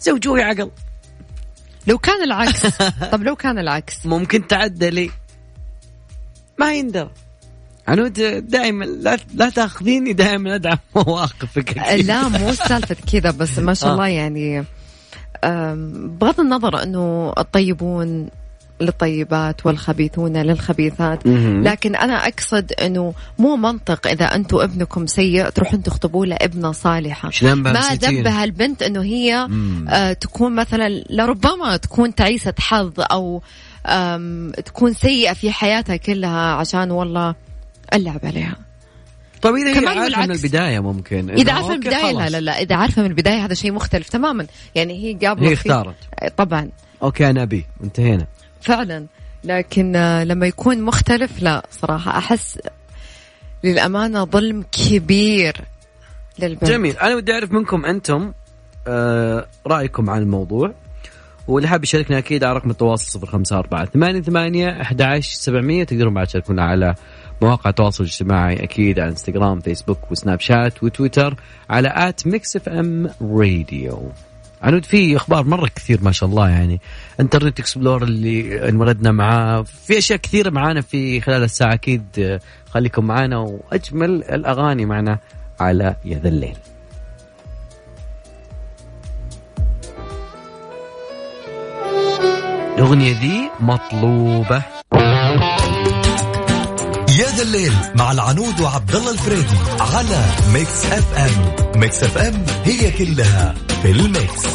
زوجوه 0.00 0.42
عقل. 0.42 0.70
لو 1.86 1.98
كان 1.98 2.22
العكس. 2.22 2.66
طب 3.12 3.22
لو 3.22 3.36
كان 3.36 3.58
العكس. 3.58 4.06
ممكن 4.06 4.46
تعدلي. 4.46 5.10
ما 6.58 6.74
يندر. 6.74 7.10
عنود 7.88 8.12
دائما 8.48 8.84
لا 8.84 9.18
لا 9.34 9.50
تأخذيني 9.50 10.12
دائما 10.12 10.54
أدعم 10.54 10.78
مواقفك 10.96 11.76
لا 12.04 12.28
مو 12.28 12.52
سالفة 12.52 12.96
كذا 13.12 13.30
بس 13.30 13.58
ما 13.58 13.74
شاء 13.74 13.90
آه. 13.90 13.92
الله 13.92 14.08
يعني 14.08 14.64
بغض 16.20 16.40
النظر 16.40 16.82
إنه 16.82 17.32
الطيبون 17.38 18.28
للطيبات 18.80 19.66
والخبيثون 19.66 20.36
للخبيثات. 20.36 21.26
لكن 21.26 21.96
أنا 21.96 22.14
أقصد 22.14 22.72
أنه 22.72 23.14
مو 23.38 23.56
منطق 23.56 24.06
إذا 24.06 24.24
أنتم 24.24 24.58
ابنكم 24.58 25.06
سيء 25.06 25.48
تروحون 25.48 25.82
تخطبوا 25.82 26.26
له 26.26 26.36
ابنة 26.40 26.72
صالحة. 26.72 27.30
ما 27.42 27.72
ذنب 27.94 28.26
هالبنت 28.26 28.82
أنه 28.82 29.02
هي 29.02 29.48
آه 29.88 30.12
تكون 30.12 30.54
مثلا 30.54 31.04
لربما 31.10 31.76
تكون 31.76 32.14
تعيسة 32.14 32.54
حظ 32.58 32.92
أو 32.98 33.42
تكون 34.64 34.92
سيئة 34.92 35.32
في 35.32 35.50
حياتها 35.50 35.96
كلها 35.96 36.52
عشان 36.52 36.90
والله 36.90 37.34
اللعب 37.94 38.20
عليها. 38.24 38.56
طيب 39.42 39.54
إذا 39.54 39.80
هي 39.80 39.98
عارفة 39.98 40.26
من 40.26 40.30
البداية 40.30 40.80
ممكن. 40.80 41.30
إذا 41.30 41.52
عارفة 41.52 41.68
من 41.68 41.74
البداية 41.74 42.12
لا 42.12 42.28
لا 42.28 42.40
لا. 42.40 42.60
إذا 42.60 42.76
عارفة 42.76 43.02
من 43.02 43.08
البداية 43.10 43.44
هذا 43.44 43.54
شيء 43.54 43.72
مختلف 43.72 44.08
تماما. 44.08 44.46
يعني 44.74 45.04
هي 45.04 45.26
قابلة 45.26 45.48
هي 45.48 45.52
اختارت. 45.52 45.94
طبعا. 46.36 46.70
أوكي 47.02 47.30
أنا 47.30 47.42
أبي. 47.42 47.66
انتهينا. 47.84 48.26
فعلا. 48.64 49.06
لكن 49.44 49.92
لما 50.26 50.46
يكون 50.46 50.82
مختلف 50.82 51.42
لا 51.42 51.62
صراحة 51.70 52.18
أحس 52.18 52.58
للأمانة 53.64 54.24
ظلم 54.24 54.64
كبير 54.72 55.56
للبنت. 56.38 56.64
جميل. 56.64 56.96
أنا 56.98 57.14
ودي 57.14 57.32
أعرف 57.32 57.52
منكم 57.52 57.84
أنتم 57.84 58.32
آه 58.86 59.46
رأيكم 59.66 60.10
عن 60.10 60.22
الموضوع. 60.22 60.74
واللي 61.48 61.68
حاب 61.68 61.84
يشاركنا 61.84 62.18
أكيد 62.18 62.44
على 62.44 62.56
رقم 62.56 62.70
التواصل 62.70 63.18
054 63.18 63.86
88 63.86 64.68
11 64.68 65.36
700 65.36 65.84
تقدرون 65.84 66.14
بعد 66.14 66.26
تشاركونا 66.26 66.64
على 66.64 66.94
مواقع 67.42 67.70
التواصل 67.70 68.04
الاجتماعي 68.04 68.62
أكيد 68.64 69.00
على 69.00 69.10
إنستغرام 69.10 69.60
فيسبوك 69.60 70.10
وسناب 70.10 70.40
شات 70.40 70.82
وتويتر 70.82 71.36
على 71.70 71.92
at 71.94 72.26
Mix 72.26 72.56
FM 72.56 73.10
Radio. 73.22 74.12
عنود 74.64 74.84
في 74.84 75.16
أخبار 75.16 75.44
مرة 75.44 75.68
كثير 75.76 75.98
ما 76.02 76.12
شاء 76.12 76.28
الله 76.28 76.48
يعني. 76.48 76.80
Internet 77.20 77.60
Explorer 77.60 78.02
اللي 78.02 78.68
انولدنا 78.68 79.12
معاه. 79.12 79.62
في 79.62 79.98
أشياء 79.98 80.18
كثيرة 80.18 80.50
معانا 80.50 80.80
في 80.80 81.20
خلال 81.20 81.42
الساعة. 81.42 81.74
أكيد 81.74 82.04
آه، 82.18 82.40
خليكم 82.70 83.04
معنا 83.04 83.38
وأجمل 83.38 84.10
الأغاني 84.10 84.86
معنا 84.86 85.18
على 85.60 85.96
يا 86.04 86.18
ذا 86.18 86.28
الليل. 86.28 86.56
الأغنية 92.78 93.20
ذي 93.20 93.50
مطلوبة. 93.60 94.62
الليل 97.44 97.72
مع 97.94 98.12
العنود 98.12 98.60
وعبد 98.60 98.94
الله 98.94 99.12
الفريدي 99.12 99.56
على 99.80 100.24
Mix 100.52 100.86
FM. 100.86 101.80
Mix 101.80 102.02
FM 102.02 102.44
هي 102.64 102.90
كلها 102.90 103.54
في 103.82 103.90
ال 103.90 104.01
mix. 104.01 104.46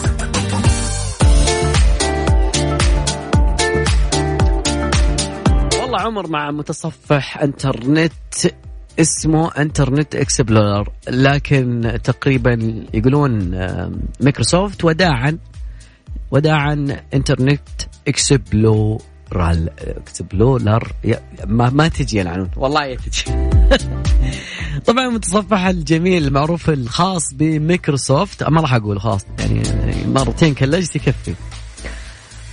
والله 5.82 6.00
عمر 6.02 6.28
مع 6.28 6.52
متصفح 6.52 7.38
انترنت 7.42 8.14
اسمه 9.00 9.52
Internet 9.58 10.16
Explorer 10.16 10.90
لكن 11.10 12.00
تقريبا 12.04 12.86
يقولون 12.94 13.50
مايكروسوفت 14.20 14.84
وداعا 14.84 15.38
وداعا 16.32 17.02
انترنت 17.14 17.70
اكسبلورال 19.32 19.70
اكسبلورر 19.80 20.92
يا- 21.04 21.22
ما 21.46 21.70
ما 21.70 21.88
تجي 21.88 22.22
العنون 22.22 22.50
والله 22.58 22.96
تجي. 22.96 23.24
طبعا 24.88 25.06
المتصفح 25.08 25.66
الجميل 25.66 26.28
المعروف 26.28 26.70
الخاص 26.70 27.34
بميكروسوفت. 27.34 28.44
ما 28.44 28.62
راح 28.62 28.74
أقول 28.74 29.02
خاص 29.02 29.26
يعني 29.40 29.62
مرتين 30.08 30.54
كلجت 30.54 30.96
يكفي. 30.96 31.34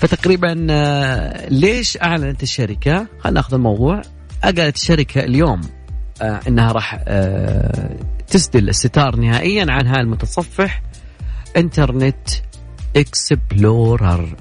فتقريبا 0.00 0.66
آه، 0.70 1.48
ليش 1.48 1.98
أعلنت 2.02 2.42
الشركة؟ 2.42 3.06
خلينا 3.20 3.34
ناخذ 3.40 3.54
الموضوع. 3.54 4.02
قالت 4.44 4.76
الشركة 4.76 5.20
اليوم 5.20 5.60
آه، 6.22 6.40
إنها 6.48 6.72
راح 6.72 7.00
آه، 7.08 7.96
تسدل 8.28 8.68
الستار 8.68 9.16
نهائيا 9.16 9.66
عن 9.68 9.86
هذا 9.86 10.00
المتصفح. 10.00 10.82
انترنت 11.56 12.28
Explorer 12.96 14.36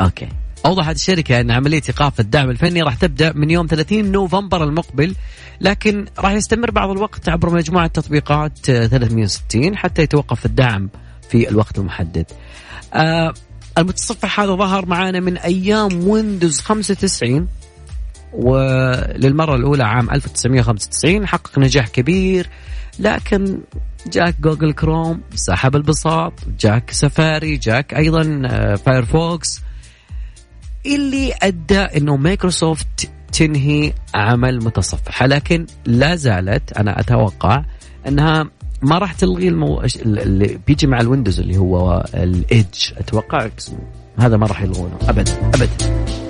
okay. 0.00 0.28
اوضحت 0.66 0.94
الشركة 0.94 1.40
أن 1.40 1.50
عملية 1.50 1.82
إيقاف 1.88 2.20
الدعم 2.20 2.50
الفني 2.50 2.82
راح 2.82 2.94
تبدأ 2.94 3.32
من 3.32 3.50
يوم 3.50 3.66
30 3.66 4.12
نوفمبر 4.12 4.64
المقبل 4.64 5.14
لكن 5.60 6.06
راح 6.18 6.32
يستمر 6.32 6.70
بعض 6.70 6.90
الوقت 6.90 7.28
عبر 7.28 7.50
مجموعة 7.50 7.86
تطبيقات 7.86 8.70
آه، 8.70 8.86
360 8.86 9.76
حتى 9.76 10.02
يتوقف 10.02 10.46
الدعم 10.46 10.88
في 11.30 11.48
الوقت 11.48 11.78
المحدد. 11.78 12.26
آه 12.94 13.34
المتصفح 13.78 14.40
هذا 14.40 14.54
ظهر 14.54 14.86
معانا 14.86 15.20
من 15.20 15.36
أيام 15.36 16.08
Windows 16.08 16.60
95 16.60 17.48
وللمرة 18.32 19.54
الأولى 19.54 19.84
عام 19.84 20.10
1995 20.10 21.26
حقق 21.26 21.58
نجاح 21.58 21.88
كبير 21.88 22.48
لكن 22.98 23.60
جاك 24.06 24.40
Google 24.40 24.72
Chrome 24.72 25.20
سحب 25.34 25.76
البساط 25.76 26.32
جاك 26.60 26.90
سفاري 26.90 27.56
جاك 27.56 27.94
أيضا 27.94 28.42
آه، 28.46 28.74
Firefox 28.74 29.60
اللي 30.86 31.34
أدى 31.42 31.78
إنه 31.78 32.16
مايكروسوفت 32.16 33.10
تنهي 33.32 33.92
عمل 34.14 34.64
متصفحها 34.64 35.28
لكن 35.28 35.66
لا 35.86 36.16
زالت 36.16 36.72
أنا 36.72 37.00
أتوقع 37.00 37.64
أنها 38.08 38.50
ما 38.82 38.98
راح 38.98 39.12
تلغي 39.12 39.48
المو... 39.48 39.82
اللي 39.96 40.58
بيجي 40.66 40.86
مع 40.86 41.00
ال 41.00 41.05
Windows 41.05 41.40
اللي 41.40 41.56
هو 41.56 42.04
ال 42.14 42.30
Edge 42.30 42.92
أتوقع 42.96 43.48
هذا 44.18 44.36
ما 44.36 44.46
راح 44.46 44.62
يلغونه. 44.62 44.98
ابدا 45.08 45.50
ابدا. 45.54 46.21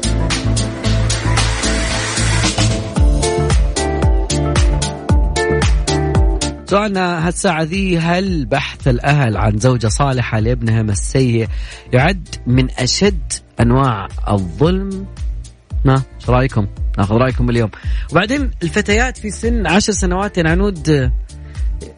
سؤالنا 6.72 7.28
هالساعة 7.28 7.62
ذي 7.62 7.98
هل 7.98 8.44
بحث 8.44 8.88
الأهل 8.88 9.36
عن 9.36 9.58
زوجة 9.58 9.88
صالحة 9.88 10.40
لابنهم 10.40 10.90
السيء 10.90 11.48
يعد 11.92 12.28
من 12.46 12.70
أشد 12.70 13.32
أنواع 13.60 14.08
الظلم؟ 14.28 15.06
ما 15.84 15.94
إيش 15.94 16.30
رأيكم؟ 16.30 16.66
ناخذ 16.98 17.14
رأيكم 17.14 17.50
اليوم. 17.50 17.70
وبعدين 18.12 18.50
الفتيات 18.62 19.18
في 19.18 19.30
سن 19.30 19.66
عشر 19.66 19.92
سنوات 19.92 20.38
عنود 20.38 21.10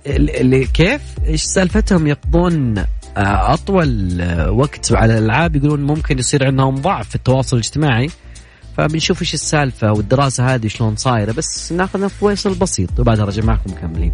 اللي 0.06 0.66
كيف؟ 0.66 1.00
إيش 1.26 1.42
سالفتهم 1.42 2.06
يقضون 2.06 2.78
آه، 2.78 3.54
أطول 3.54 4.22
وقت 4.48 4.92
على 4.92 5.18
الألعاب 5.18 5.56
يقولون 5.56 5.82
ممكن 5.82 6.18
يصير 6.18 6.46
عندهم 6.46 6.74
ضعف 6.74 7.08
في 7.08 7.14
التواصل 7.14 7.56
الاجتماعي. 7.56 8.10
فبنشوف 8.76 9.22
إيش 9.22 9.34
السالفة 9.34 9.92
والدراسة 9.92 10.54
هذه 10.54 10.66
شلون 10.66 10.96
صايرة 10.96 11.32
بس 11.32 11.72
ناخذ 11.72 12.08
فويصل 12.08 12.54
بسيط 12.54 13.00
وبعدها 13.00 13.24
رجع 13.24 13.44
معكم 13.44 13.72
مكملين. 13.72 14.12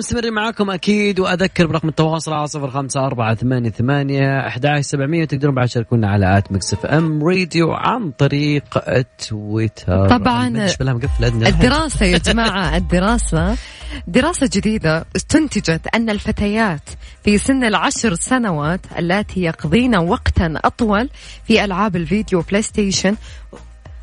مستمرين 0.00 0.32
معاكم 0.32 0.70
أكيد 0.70 1.20
وأذكر 1.20 1.66
برقم 1.66 1.88
التواصل 1.88 2.32
على 2.32 2.46
صفر 2.46 2.70
خمسة 2.70 3.06
أربعة 3.06 3.34
ثمانية 3.34 3.70
ثمانية 3.70 4.46
أحد 4.46 4.80
سبعمية 4.80 5.24
تقدرون 5.24 5.54
بعد 5.54 5.68
تشاركونا 5.68 6.10
على 6.10 6.38
at 6.38 6.52
Mix 6.52 6.74
FM 6.74 7.24
Radio 7.24 7.72
عن 7.72 8.10
طريق 8.10 8.64
تويتر 9.28 10.08
طبعاً. 10.08 10.66
الدراسة 11.48 12.06
يا 12.06 12.18
جماعة 12.18 12.76
الدراسة 12.76 13.56
دراسة 14.06 14.50
جديدة 14.52 15.04
استنتجت 15.16 15.86
أن 15.94 16.10
الفتيات 16.10 16.90
في 17.24 17.38
سن 17.38 17.64
العشر 17.64 18.14
سنوات 18.14 18.80
اللاتي 18.98 19.40
يقضين 19.42 19.96
وقتا 19.96 20.54
أطول 20.64 21.08
في 21.44 21.64
ألعاب 21.64 21.96
الفيديو 21.96 22.40
PlayStation 22.40 23.16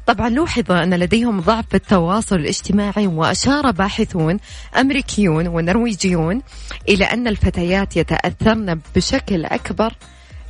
طبعا 0.08 0.30
لوحظ 0.30 0.72
أن 0.72 0.94
لديهم 0.94 1.42
ضعف 1.42 1.66
في 1.70 1.76
التواصل 1.76 2.36
الاجتماعي 2.36 3.08
وأشار 3.08 3.72
باحثون 3.72 4.40
أمريكيون 4.80 5.48
ونرويجيون 5.48 6.42
إلى 6.90 7.06
أن 7.06 7.28
الفتيات 7.28 7.98
يتأثرن 7.98 8.80
بشكل 8.96 9.46
أكبر 9.46 9.94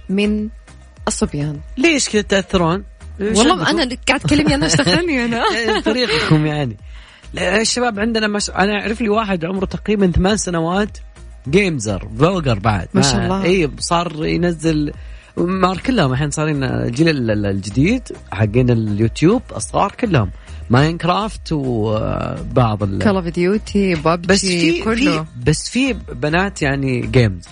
من 0.09 0.49
الصبيان 1.07 1.59
ليش 1.77 2.09
كذا 2.09 2.21
تاثرون؟ 2.21 2.83
إيش 3.21 3.37
والله؟ 3.37 3.69
أنا 3.69 3.97
قاعد 4.07 4.19
تكلمني 4.19 4.55
أنا 4.55 4.65
إيش 4.65 4.75
دخلني 4.75 5.25
أنا 5.25 5.43
إيه، 5.55 5.79
طريقكم 5.79 6.45
يعني 6.45 6.77
الشباب 7.37 7.99
عندنا 7.99 8.27
مش... 8.27 8.49
أنا 8.49 8.81
أعرف 8.81 9.01
لي 9.01 9.09
واحد 9.09 9.45
عمره 9.45 9.65
تقريبا 9.65 10.11
ثمان 10.11 10.37
سنوات 10.37 10.97
gamer 11.49 12.07
vlogger 12.19 12.59
بعد 12.59 12.87
ما 12.93 13.01
شاء 13.01 13.23
الله. 13.23 13.43
اي 13.43 13.71
صار 13.79 14.25
ينزل 14.25 14.93
مار 15.37 15.77
كلهم 15.77 16.11
الحين 16.13 16.31
صارين 16.31 16.63
الجيل 16.63 17.09
ال- 17.09 17.31
ال- 17.31 17.45
الجديد 17.45 18.01
حقين 18.31 18.69
اليوتيوب 18.69 19.41
الصغار 19.55 19.91
كلهم. 19.99 20.31
ماينكرافت 20.69 21.51
وبعض 21.51 22.83
ال... 22.83 22.99
كول 23.03 23.15
اوف 23.15 23.25
ديوتي 23.25 23.95
بس 23.95 24.01
ببجي 24.05 24.71
في 24.73 24.83
كله. 24.83 25.25
بس 25.45 25.69
في 25.69 25.93
بنات 26.13 26.61
يعني 26.61 27.01
جيمز 27.01 27.47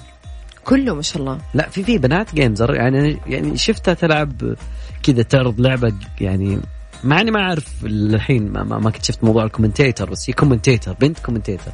كله 0.63 0.95
ما 0.95 1.01
شاء 1.01 1.21
الله. 1.21 1.37
لا 1.53 1.69
في 1.69 1.83
في 1.83 1.97
بنات 1.97 2.35
جيمزر 2.35 2.75
يعني 2.75 3.17
يعني 3.27 3.57
شفتها 3.57 3.93
تلعب 3.93 4.55
كذا 5.03 5.21
تعرض 5.23 5.61
لعبة 5.61 5.93
يعني 6.21 6.59
مع 7.03 7.21
اني 7.21 7.31
ما 7.31 7.39
أعرف 7.39 7.67
الحين 7.85 8.51
ما, 8.51 8.63
ما, 8.63 8.79
ما 8.79 8.89
كنت 8.89 9.05
شفت 9.05 9.23
موضوع 9.23 9.43
الكومنتيتر 9.43 10.09
بس 10.09 10.29
هي 10.29 10.33
كومنتيتر 10.33 10.93
بنت 10.93 11.19
كومنتيتر 11.19 11.71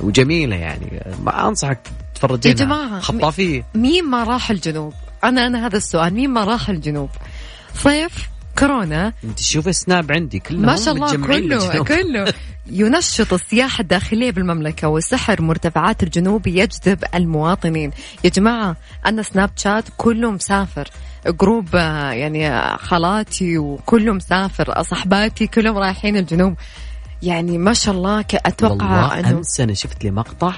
وجميلة 0.00 0.56
يعني. 0.56 1.00
ما 1.24 1.48
أنصحك 1.48 1.78
تفرجينها. 2.16 2.60
يا 2.60 2.64
جماعة، 2.64 3.00
خطافية. 3.00 3.66
مين 3.74 4.04
ما 4.04 4.24
راح 4.24 4.50
الجنوب؟ 4.50 4.92
أنا 5.24 5.46
أنا 5.46 5.66
هذا 5.66 5.76
السؤال 5.76 6.14
مين 6.14 6.30
ما 6.30 6.44
راح 6.44 6.68
الجنوب؟ 6.68 7.10
صيف 7.74 8.28
كورونا. 8.58 9.12
أنت 9.24 9.40
شوف 9.40 9.68
ال 9.68 9.77
Snap 9.77 10.12
عندي 10.12 10.38
كلهم 10.38 10.62
ما 10.62 10.76
شاء 10.76 10.94
الله 10.94 11.26
كله. 11.26 11.84
كله. 11.84 12.32
ينشط 12.70 13.32
السياحة 13.32 13.82
الداخلية 13.82 14.30
بالمملكة 14.30 14.88
وسحر 14.88 15.42
مرتفعات 15.42 16.02
الجنوب 16.02 16.46
يجذب 16.46 17.04
المواطنين. 17.14 17.90
يا 18.24 18.30
جماعة 18.30 18.76
أنا 19.06 19.22
Snapchat 19.22 19.84
كله 19.96 20.30
مسافر. 20.30 20.88
group 21.26 21.68
آه، 21.74 22.10
يعني 22.10 22.48
آه، 22.48 22.76
خالاتي 22.76 23.58
وكله 23.58 24.12
مسافر. 24.12 24.82
صحباتي 24.82 25.46
كلهم 25.46 25.78
رايحين 25.78 26.16
الجنوب. 26.16 26.54
يعني 27.22 27.58
ما 27.58 27.72
شاء 27.72 27.94
الله 27.94 28.20
أتوقع 28.20 28.72
والله 28.72 29.20
أنه 29.20 29.30
أمس 29.30 29.60
أنا 29.60 29.74
شفت 29.74 30.04
لي 30.04 30.10
مقطع 30.10 30.54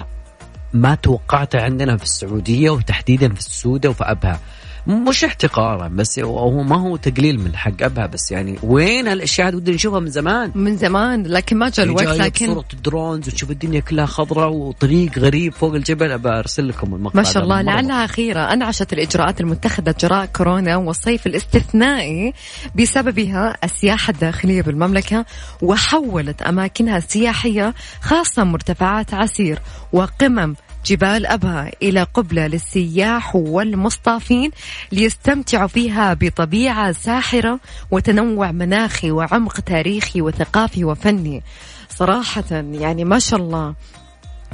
ما 0.72 0.94
توقعته 0.94 1.60
عندنا 1.60 1.96
في 1.96 2.02
السعودية 2.02 2.70
وتحديدا 2.70 3.28
في 3.28 3.40
السودة 3.40 3.90
وفي 3.90 4.04
أبها. 4.04 4.40
مش 4.88 5.24
احتقارا 5.24 5.88
بس 5.88 6.18
هو 6.18 6.62
ما 6.62 6.76
هو 6.76 6.96
تقليل 6.96 7.40
من 7.40 7.56
حق 7.56 7.82
أبها 7.82 8.06
بس 8.06 8.32
يعني 8.32 8.58
وين 8.62 9.08
هالأشياء 9.08 9.48
هذه 9.48 9.56
ودنا 9.56 9.74
نشوفها 9.74 10.00
من 10.00 10.10
زمان. 10.10 10.52
من 10.54 10.76
زمان 10.76 11.22
لكن 11.22 11.56
ما 11.56 11.68
جاء 11.68 11.86
الوقت 11.86 12.06
لكن 12.06 12.46
صورة 12.46 12.64
الدرونز 12.72 13.28
وتشوف 13.28 13.50
الدنيا 13.50 13.80
كلها 13.80 14.06
خضراء 14.06 14.52
وطريق 14.52 15.18
غريب 15.18 15.52
فوق 15.52 15.74
الجبل. 15.74 16.12
أبى 16.12 16.28
أرسل 16.28 16.68
لكم 16.68 16.94
المقطع 16.94 17.16
ما 17.16 17.22
شاء 17.22 17.42
الله. 17.42 17.62
لعلها 17.62 18.04
أخيرة 18.04 18.40
أنعشت 18.40 18.92
الإجراءات 18.92 19.40
المتخذة 19.40 19.94
جراء 20.00 20.26
كورونا 20.26 20.76
والصيف 20.76 21.26
الاستثنائي 21.26 22.32
بسببها 22.74 23.56
السياحة 23.64 24.10
الداخلية 24.10 24.62
بالمملكة 24.62 25.24
وحولت 25.62 26.42
أماكنها 26.42 26.96
السياحية 26.96 27.74
خاصة 28.00 28.44
مرتفعات 28.44 29.14
عسير 29.14 29.58
وقمم 29.92 30.54
جبال 30.86 31.26
أبها 31.26 31.70
إلى 31.82 32.02
قبلة 32.02 32.46
للسياح 32.46 33.36
والمصطافين 33.36 34.50
ليستمتعوا 34.92 35.66
فيها 35.68 36.14
بطبيعة 36.14 36.92
ساحرة 36.92 37.60
وتنوع 37.90 38.52
مناخي 38.52 39.10
وعمق 39.10 39.60
تاريخي 39.60 40.22
وثقافي 40.22 40.84
وفني. 40.84 41.42
صراحة 41.88 42.44
يعني 42.50 43.04
ما 43.04 43.18
شاء 43.18 43.40
الله 43.40 43.74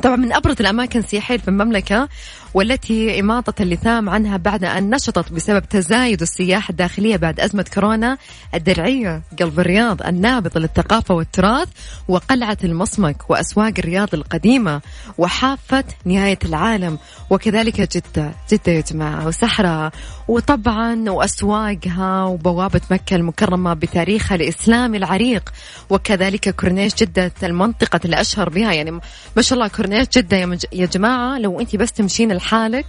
طبعا 0.02 0.16
من 0.16 0.33
أبرز 0.33 0.57
الأماكن 0.61 0.98
السياحية 0.98 1.37
في 1.37 1.48
المملكة 1.48 2.09
والتي 2.54 3.20
إماطة 3.20 3.62
اللثام 3.62 4.09
عنها 4.11 4.37
بعد 4.37 4.64
أن 4.64 4.90
نشطت 4.90 5.33
بسبب 5.33 5.68
تزايد 5.68 6.22
السياحه 6.22 6.70
الداخلية 6.70 7.16
بعد 7.16 7.40
أزمة 7.40 7.64
كورونا 7.74 8.18
الدرعية 8.54 9.22
قلب 9.40 9.61
الرياض 9.61 10.02
النابضه 10.07 10.61
للثقافة 10.61 11.14
والتراث 11.14 11.68
وقلعة 12.09 12.57
المصمك 12.64 13.30
وأسواق 13.30 13.72
الرياض 13.78 14.09
القديمة 14.14 14.80
وحافة 15.18 15.85
نهاية 16.04 16.38
العالم. 16.44 16.98
وكذلك 17.30 17.80
جدة 17.96 18.33
جدة 18.52 18.72
يا 18.72 18.80
جماعة 18.80 19.26
وسحرها 19.26 19.92
وطبعا 20.28 21.11
وأسواقها 21.11 22.24
وبوابة 22.24 22.80
مكة 22.90 23.16
المكرمة 23.16 23.74
بتاريخها 23.74 24.35
الإسلامي 24.35 24.96
العريق. 24.96 25.52
وكذلك 25.90 26.54
كورنيش 26.57 26.94
جدة 26.94 27.33
المنطقة 27.42 28.00
اللي 28.04 28.20
اشهر 28.20 28.48
بها 28.48 28.72
يعني 28.72 28.90
ما 29.37 29.42
شاء 29.42 29.57
الله 29.57 29.68
كورنيش 29.85 30.09
جدة 30.09 30.37
يا, 30.37 30.47
مج... 30.47 30.64
يا 30.73 30.87
جماعة 30.87 31.38
لو 31.38 31.61
أنت 31.61 31.77
بس 31.77 31.92
تمشين 31.92 32.33
لحالك 32.33 32.87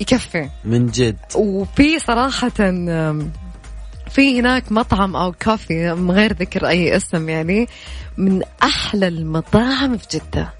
يكفي. 0.00 0.48
من 0.64 0.86
جد. 0.86 1.16
وفي 1.34 1.98
صراحة 1.98 2.48
في 4.10 4.40
هناك 4.40 4.72
مطعم 4.72 5.16
أو 5.16 5.32
كافي 5.32 5.94
من 5.94 6.10
غير 6.10 6.32
ذكر 6.32 6.68
أي 6.68 6.96
اسم 6.96 7.28
يعني 7.28 7.68
من 8.16 8.42
أحلى 8.62 9.08
المطاعم 9.08 9.96
في 9.96 10.06
جدة. 10.18 10.52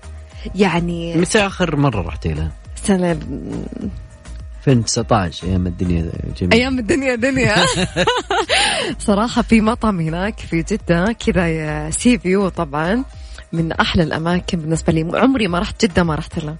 يعني 0.55 1.17
متى 1.17 1.47
آخر 1.47 1.77
مرة 1.77 2.03
رحتي 2.03 2.35
لها؟ 2.35 2.53
سنة 2.85 3.11
2019 4.69 5.47
أيام 5.47 5.67
الدنيا 5.67 6.13
جميلة. 6.37 6.57
أيام 6.57 6.79
الدنيا 6.79 7.15
دنيا. 7.15 7.55
صراحة 8.99 9.43
في 9.43 9.61
مطعم 9.61 10.01
هناك 10.01 10.39
في 10.39 10.63
جدة 10.63 11.13
كذا 11.13 11.49
يا 11.49 11.91
sea 11.91 12.19
view 12.19 12.49
طبعا. 12.49 13.05
من 13.55 13.73
أحلى 13.73 14.03
الأماكن 14.03 14.59
بالنسبة 14.59 14.93
لي. 14.93 15.19
عمري 15.19 15.49
ما 15.49 15.59
رحت 15.59 15.85
جدة 15.85 16.03
ما 16.03 16.15
رحت 16.15 16.39
لها 16.39 16.57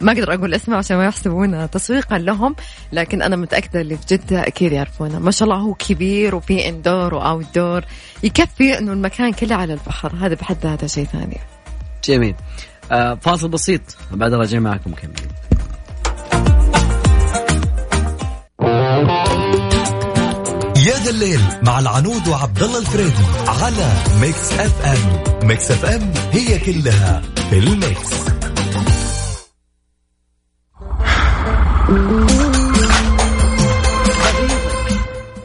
ما 0.00 0.12
أقدر 0.12 0.34
أقول 0.34 0.54
اسمه 0.54 0.76
عشان 0.76 0.96
ما 0.96 1.04
يحسبونا 1.04 1.66
تسويقا 1.66 2.18
لهم 2.18 2.56
لكن 2.92 3.22
أنا 3.22 3.36
متأكدة 3.36 3.80
اللي 3.80 3.96
في 3.96 4.16
جدة 4.16 4.46
أكيد 4.46 4.72
يعرفونه. 4.72 5.18
ما 5.18 5.30
شاء 5.30 5.48
الله 5.48 5.60
هو 5.60 5.74
كبير 5.74 6.34
وفي 6.34 6.68
indoor 6.68 7.14
و 7.14 7.46
outdoor 7.54 7.84
يكفي 8.22 8.78
إنه 8.78 8.92
المكان 8.92 9.32
كله 9.32 9.54
على 9.54 9.72
البحر. 9.72 10.12
هذا 10.20 10.34
بحد 10.34 10.56
ذاته 10.62 10.86
شيء 10.86 11.04
ثاني. 11.04 11.40
جميل. 12.04 12.34
آه 12.92 13.14
فاصل 13.14 13.48
بسيط. 13.48 13.80
بعد 14.10 14.32
راجع 14.32 14.58
معكم 14.58 14.90
مكملين 14.90 15.28
يا 20.88 20.94
ذا 20.94 21.10
الليل 21.10 21.40
مع 21.62 21.78
العنود 21.78 22.28
وعبد 22.28 22.62
الله 22.62 22.78
الفريدي 22.78 23.24
على 23.46 23.92
Mix 24.20 24.52
FM. 24.52 25.46
Mix 25.48 25.70
FM 25.70 26.12
هي 26.32 26.58
كلها 26.58 27.22
في 27.50 27.58
ال 27.58 27.68
mix. 27.68 28.10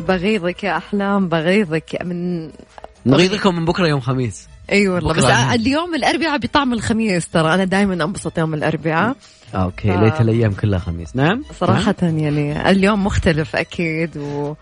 بغيظك 0.08 0.64
يا 0.64 0.78
أحلام 0.78 1.30
بغيظك 1.30 2.02
من 2.04 2.50
نغيظكم 3.06 3.56
من 3.56 3.66
بكرة 3.66 3.88
يوم 3.88 4.00
خميس. 4.00 4.48
اي 4.72 4.88
والله 4.88 5.14
بس 5.14 5.24
بكرة. 5.24 5.54
اليوم 5.54 5.96
الأربعاء 5.96 6.38
بطعم 6.38 6.74
الخميس 6.74 7.28
ترى. 7.28 7.54
أنا 7.54 7.64
دائما 7.64 7.94
أنبسط 7.94 8.38
يوم 8.38 8.54
الأربعاء. 8.54 9.16
أوكي 9.56 9.92
آه. 9.92 10.04
ليت 10.04 10.22
الأيام 10.22 10.54
كلها 10.54 10.80
خميس. 10.80 11.16
نعم؟ 11.16 11.44
صراحة 11.60 11.96
يعني 12.02 12.70
اليوم 12.70 13.04
مختلف 13.04 13.56
أكيد 13.56 14.18
و 14.18 14.54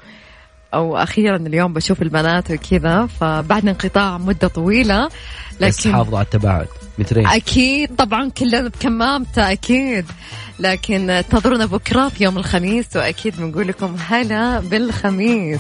أو 0.74 0.98
أخيرا 0.98 1.36
اليوم 1.36 1.74
بشوف 1.74 2.02
البنات 2.02 2.52
وكذا 2.52 3.06
فبعد 3.06 3.68
انقطاع 3.68 4.18
مدة 4.18 4.48
طويلة 4.48 5.10
بس 5.62 5.80
لكن 5.80 5.94
حافظوا 5.94 6.18
على 6.18 6.26
التباعد 6.26 6.68
مترين 7.00 7.28
أكيد 7.28 7.96
طبعا 7.96 8.30
كلنا 8.30 8.68
بكمامته 8.68 9.52
أكيد 9.52 10.06
لكن 10.60 11.10
انتظرونا 11.10 11.66
بكرة 11.66 12.10
في 12.10 12.24
يوم 12.24 12.38
الخميس 12.38 12.96
وأكيد 12.96 13.38
بنقول 13.38 13.68
لكم 13.68 13.96
هلا 14.08 14.60
بالخميس. 14.60 15.60